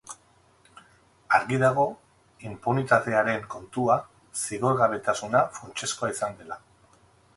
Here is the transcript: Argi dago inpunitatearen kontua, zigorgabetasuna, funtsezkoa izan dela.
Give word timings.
Argi 1.39 1.59
dago 1.63 1.83
inpunitatearen 2.51 3.45
kontua, 3.57 3.99
zigorgabetasuna, 4.47 5.45
funtsezkoa 5.59 6.15
izan 6.19 6.35
dela. 6.41 6.59